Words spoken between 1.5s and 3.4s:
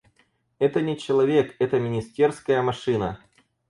это министерская машина.